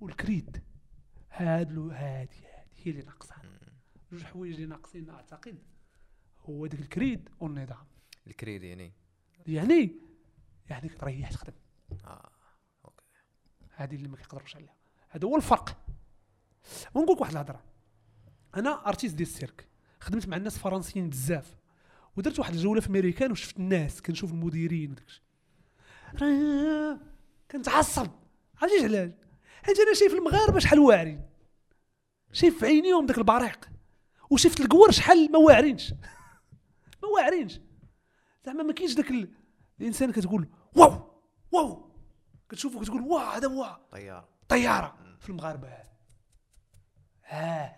[0.00, 0.62] وال grit
[1.30, 2.46] هاد هادي هادي.
[2.76, 3.34] هي اللي ناقصه
[4.12, 5.58] جوج حوايج اللي ناقصين أعتقد.
[6.40, 7.86] هو داك ال grit والنظام.
[8.26, 8.92] ال grit يعني؟
[9.46, 9.96] يعني؟
[10.70, 11.52] يعني تريح تخدم.
[12.04, 12.30] آه
[12.84, 13.04] OK.
[13.74, 14.76] هذه اللي ما كيقدروش عليها.
[15.08, 15.84] هذا هو الفرق.
[16.94, 17.64] ونقول لك واحد الهضرة.
[18.56, 19.68] أنا artiste ديال السيرك.
[20.00, 21.56] خدمت مع الناس فرنسيين بزاف.
[22.16, 25.22] ودرت واحد الجولة في أمريكان وشفت الناس كنشوف المديرين وداكشي.
[27.50, 28.10] كنتعصب.
[28.62, 29.10] عرفتي علاش؟
[29.62, 31.28] حيت أنا شايف المغاربة شحال واعرين.
[32.32, 33.70] شايف في عينيهم داك البريق.
[34.30, 35.92] وشفت القور شحال ما واعرينش.
[37.02, 37.60] ما واعرينش.
[38.46, 39.34] زعما ما كاينش ال...
[39.80, 41.94] الإنسان كتقول wow wow.
[42.48, 44.28] كتشوفه كتقول واه هذا هو طيارة.
[44.48, 44.98] طيارة.
[45.20, 45.68] في المغاربة.
[45.68, 45.88] هذا
[47.24, 47.76] ها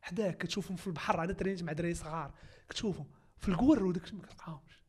[0.00, 2.34] حداك كتشوفهم في البحر أنا ترينت مع دراري صغار.
[2.68, 3.06] كتشوفهم.
[3.38, 4.84] في القور وداك الشيء ما كتلقاهمش.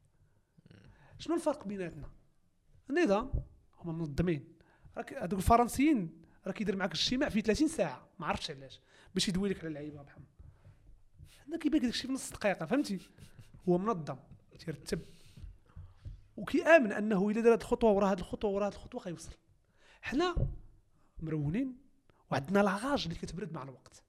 [1.20, 2.12] شنو الفرق بيناتنا؟
[2.90, 3.32] النظام.
[3.78, 4.54] هما منظمين.
[4.98, 8.08] راك هذوك الفرنسيين راه كيدير معاك الاجتماع في 30 ساعة.
[8.20, 8.80] ما عرفتش علاش.
[9.14, 10.24] باش يدوي لك على اللعيبة بحال
[11.44, 13.00] عندنا كيبان لك داكشي في نص دقيقة فهمتي؟
[13.70, 14.18] هو منظم
[14.60, 15.00] تيرتب.
[16.38, 19.32] وكيامن أنه إلا دار هاد الخطوة ورا هاد الخطوة ورا هاد الخطوة غيوصل
[20.02, 20.36] حنا
[21.20, 21.78] مرونين
[22.32, 24.04] وعندنا لاغاج اللي كتبرد مع الوقت.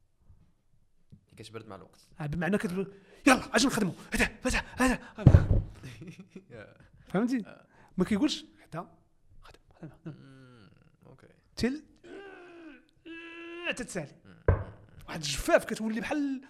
[1.36, 2.08] كتبرد مع الوقت.
[2.20, 2.94] آه، بمعنى كتبرد
[3.26, 3.92] يلا أجي نخدموا
[4.44, 5.60] هذا هذا هذا
[7.08, 7.44] فهمتي؟
[7.96, 8.44] ما كيقولش
[13.72, 14.14] تتسالي.
[15.08, 16.42] واحد الجفاف كتولي بحال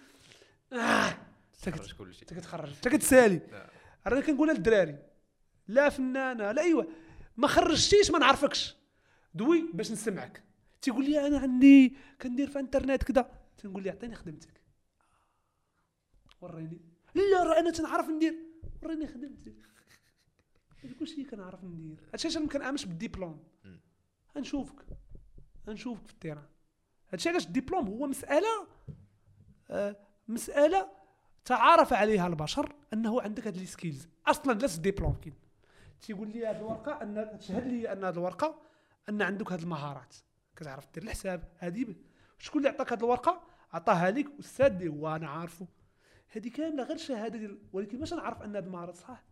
[0.73, 1.17] آه
[1.61, 2.27] تخرج كل شيء.
[2.31, 3.69] انت كتسالي.
[4.07, 4.97] أنا كنقولها للدراري.
[5.67, 6.83] لا فنانة لا ايوا
[7.37, 8.75] ما خرجتيش ما نعرفكش.
[9.33, 10.43] دوي باش نسمعك.
[10.81, 14.61] تيقول لي أنا عندي كندير في إنترنت كذا تنقول لي عطيني خدمتك.
[16.41, 16.81] وريني.
[17.15, 18.35] لا راه أنا تنعرف ندير.
[18.83, 19.55] وريني خدمتك.
[20.83, 21.97] هذا كلشي كنعرف ندير.
[22.13, 23.43] هادشي علاش ما كنأمنش بالديبلوم.
[24.35, 24.85] غنشوفك
[25.67, 26.45] غنشوفك في ال terrain.
[27.15, 28.67] هادشي علاش الدبلوم هو مسألة
[29.69, 29.95] آه
[30.27, 30.87] مسألة
[31.45, 34.07] تعارف عليها البشر أنه عندك هاد les skills.
[34.27, 35.35] أصلا لا الدبلوم كاين.
[36.01, 38.61] تيقول لي هاد الورقة ان تشهد لي أن هاد الورقة
[39.09, 40.15] أن عندك هاد المهارات.
[40.55, 41.95] كتعرف دير الحساب هادي
[42.39, 43.41] شكون اللي عطاك هاد الورقة؟
[43.73, 45.67] عطاها لك أستاذ اللي هو أنا عارفه.
[46.31, 49.23] هادي كاملة غير شهادة ديال ولكن باش نعرف أن هاد المهارات صح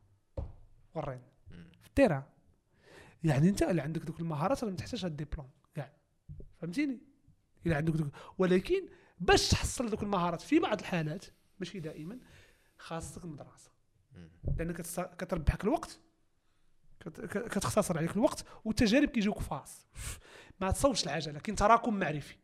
[0.95, 1.31] وريني
[1.81, 2.23] في ال terrain.
[3.23, 5.49] يعني أنت اللي عندك دوك المهارات راه ما تحتاجش هاد الدبلوم.
[5.75, 5.91] كاع
[6.57, 7.12] فهمتيني؟
[7.65, 8.07] الا عندك دوك
[8.37, 8.87] ولكن
[9.19, 11.25] باش تحصل دوك المهارات في بعض الحالات
[11.59, 12.19] ماشي دائما
[12.77, 13.71] خاصك المدرسة
[14.15, 14.29] مم.
[14.57, 15.99] لأن كتس- كتربحك الوقت
[17.29, 19.87] كتختصر عليك الوقت والتجارب كيجيوك باش
[20.61, 22.35] ما تصوبش العجلة كاين تراكم معرفي.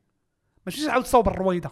[0.66, 1.72] ماشي تعاود تصاوب الرويضة.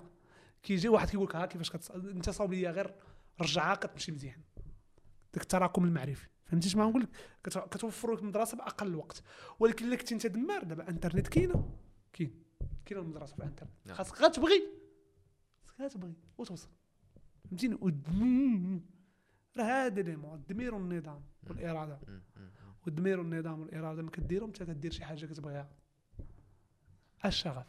[0.64, 1.92] كيجي واحد كيقول لك ها كيفاش كتص...
[1.92, 2.96] أنت صاوب لي غير
[3.42, 4.42] رجعها كتمشي مزيان.
[5.34, 6.28] داك التراكم المعرفي.
[6.46, 7.10] فهمتي شنو نقول لك
[7.44, 9.24] كت- كتوفر لك المدرسة بأقل وقت.
[9.60, 11.70] ولكن إلا كنتي أنت دمار دابا إنترنت كاينة.
[12.14, 12.44] كاين.
[12.88, 13.96] كاينة المدرسة في الانترنت نعم.
[13.96, 14.64] خاصك غير تبغي
[15.66, 16.70] خاصك غير تبغي وتوصل.
[17.46, 17.76] فهمتيني؟
[19.58, 22.00] راه هذا اللي هو الضمير والنظام والإرادة.
[22.86, 25.70] والضمير والنظام والإرادة ما كديرهم حتى كدير شي حاجة كتبغيها.
[27.26, 27.68] الشغف.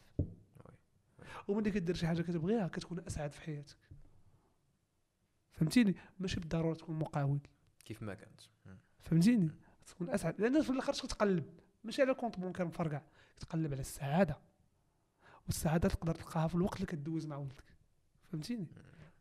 [1.48, 3.76] وملي كدير شي حاجة كتبغيها كتكون أسعد في حياتك.
[5.52, 7.40] فهمتيني؟ ماشي بالضرورة تكون مقاول.
[7.84, 8.40] كيف ما كانت.
[9.00, 9.50] فهمتيني؟
[9.86, 10.40] تكون أسعد.
[10.40, 13.02] لأن في الآخر كتقلب؟ ماشي على compte bancaire مفرقع.
[13.36, 14.38] كتقلب على السعادة.
[15.48, 17.64] والسعادة تقدر تلقاها في الوقت اللي كدوز مع ولدك.
[18.32, 18.66] فهمتيني؟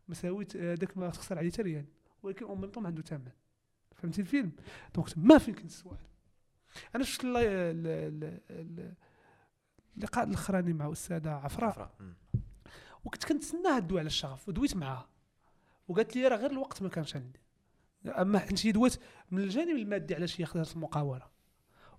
[0.08, 1.84] مساويت آه، داك ما تخسر عليه حتى ريال.
[2.22, 3.28] ولكن en même temps عنده ثمن
[3.94, 4.52] فهمتي الفيلم؟
[4.94, 5.98] donc ما فين كاين السؤال
[6.96, 8.94] أنا شفت الل- ال- ال- ال-
[9.96, 11.94] اللقاء الأخراني مع استاذه عفراء.
[13.04, 15.08] وكنت كنتسناها تدوي على الشغف ودويت معاها.
[15.88, 17.40] وقالت لي راه غير الوقت ما كانش عندي.
[18.06, 18.94] أما حيت هي دوات
[19.30, 21.26] من الجانب المادي علاش هي خدات المقاولة.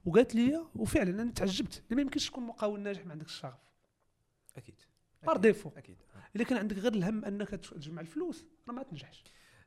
[0.05, 1.83] وقالت لي وفعلا أنا تعجبت.
[1.91, 3.68] ما يمكنش تكون مقاول ناجح ما عندكش الشغف
[4.59, 4.81] أكيد
[5.23, 6.23] par défaut أكيد آه.
[6.35, 9.23] إلا كان عندك غير الهم أنك تجمع الفلوس راه ما تنجحش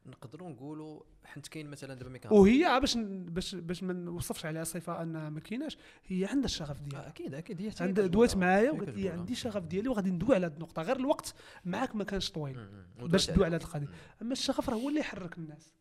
[0.06, 4.64] نقدروا نقولوا حيت كاين مثلا دابا ملي كان وهي باش باش باش ما نوصفش عليها
[4.64, 7.92] صفة انها ما كايناش هي عندها الشغف آه، ديالها أكيد أكيد هي حتى هي عند
[7.96, 8.12] كتقولها.
[8.12, 9.08] دوات معايا وقالت لي.
[9.08, 11.34] عندي شغف ديالي وغادي ندوي على هذه النقطة غير الوقت
[11.64, 12.68] معاك ما كانش طويل.
[12.98, 13.56] باش تدوي على.
[13.56, 13.88] هذه القضية.
[14.22, 15.74] أما الشغف راه هو اللي يحرك الناس